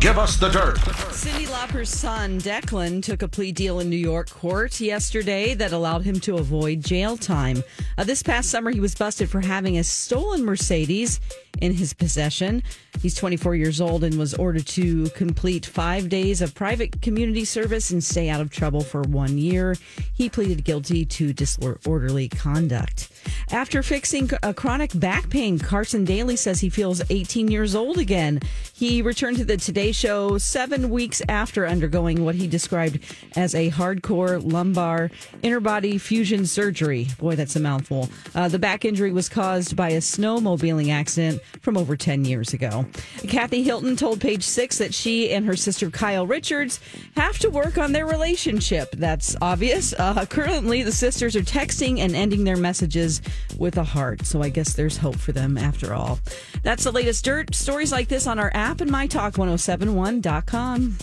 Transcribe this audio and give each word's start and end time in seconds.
Give 0.00 0.16
us 0.16 0.36
the 0.36 0.48
dirt. 0.48 0.76
Cyndi 1.10 1.50
Lauper's 1.50 1.88
son, 1.88 2.38
Declan, 2.40 3.02
took 3.02 3.22
a 3.22 3.26
plea 3.26 3.50
deal 3.50 3.80
in 3.80 3.90
New 3.90 3.96
York 3.96 4.30
court 4.30 4.80
yesterday 4.80 5.54
that 5.54 5.72
allowed 5.72 6.02
him 6.02 6.20
to 6.20 6.36
avoid 6.36 6.84
jail 6.84 7.16
time. 7.16 7.64
Uh, 7.96 8.04
this 8.04 8.22
past 8.22 8.48
summer, 8.48 8.70
he 8.70 8.78
was 8.78 8.94
busted 8.94 9.28
for 9.28 9.40
having 9.40 9.76
a 9.76 9.82
stolen 9.82 10.44
Mercedes 10.44 11.18
in 11.60 11.72
his 11.72 11.94
possession. 11.94 12.62
He's 13.02 13.16
24 13.16 13.56
years 13.56 13.80
old 13.80 14.04
and 14.04 14.16
was 14.16 14.34
ordered 14.34 14.68
to 14.68 15.08
complete 15.10 15.66
five 15.66 16.08
days 16.08 16.42
of 16.42 16.54
private 16.54 17.02
community 17.02 17.44
service 17.44 17.90
and 17.90 18.02
stay 18.02 18.28
out 18.28 18.40
of 18.40 18.50
trouble 18.50 18.82
for 18.82 19.02
one 19.02 19.36
year. 19.36 19.74
He 20.14 20.28
pleaded 20.28 20.64
guilty 20.64 21.06
to 21.06 21.32
disorderly 21.32 22.28
conduct. 22.28 23.10
After 23.50 23.82
fixing 23.82 24.30
a 24.42 24.52
chronic 24.52 24.98
back 25.00 25.30
pain, 25.30 25.58
Carson 25.58 26.04
Daly 26.04 26.36
says 26.36 26.60
he 26.60 26.68
feels 26.68 27.00
18 27.08 27.48
years 27.48 27.74
old 27.74 27.96
again. 27.96 28.40
He 28.74 29.00
returned 29.00 29.38
to 29.38 29.44
the 29.44 29.56
Today 29.56 29.90
Show 29.90 30.36
seven 30.36 30.90
weeks 30.90 31.22
after 31.30 31.66
undergoing 31.66 32.24
what 32.24 32.34
he 32.34 32.46
described 32.46 33.00
as 33.36 33.54
a 33.54 33.70
hardcore 33.70 34.40
lumbar 34.44 35.10
interbody 35.42 35.98
fusion 35.98 36.44
surgery. 36.44 37.08
Boy, 37.18 37.36
that's 37.36 37.56
a 37.56 37.60
mouthful. 37.60 38.10
Uh, 38.34 38.48
the 38.48 38.58
back 38.58 38.84
injury 38.84 39.12
was 39.12 39.30
caused 39.30 39.74
by 39.74 39.90
a 39.90 39.98
snowmobiling 39.98 40.92
accident 40.92 41.40
from 41.62 41.78
over 41.78 41.96
10 41.96 42.26
years 42.26 42.52
ago. 42.52 42.84
Kathy 43.28 43.62
Hilton 43.62 43.96
told 43.96 44.20
Page 44.20 44.44
Six 44.44 44.76
that 44.76 44.92
she 44.92 45.32
and 45.32 45.46
her 45.46 45.56
sister 45.56 45.90
Kyle 45.90 46.26
Richards 46.26 46.80
have 47.16 47.38
to 47.38 47.48
work 47.48 47.78
on 47.78 47.92
their 47.92 48.06
relationship. 48.06 48.90
That's 48.92 49.36
obvious. 49.40 49.94
Uh, 49.94 50.26
currently, 50.26 50.82
the 50.82 50.92
sisters 50.92 51.34
are 51.34 51.40
texting 51.40 51.98
and 51.98 52.14
ending 52.14 52.44
their 52.44 52.56
messages 52.58 53.22
with 53.56 53.78
a 53.78 53.84
heart. 53.84 54.26
So 54.26 54.42
I 54.42 54.48
guess 54.48 54.74
there's 54.74 54.96
hope 54.96 55.16
for 55.16 55.32
them 55.32 55.56
after 55.56 55.94
all. 55.94 56.18
That's 56.62 56.84
the 56.84 56.92
latest 56.92 57.24
dirt. 57.24 57.54
Stories 57.54 57.92
like 57.92 58.08
this 58.08 58.26
on 58.26 58.38
our 58.38 58.50
app 58.54 58.80
and 58.80 58.90
mytalk1071.com. 58.90 60.98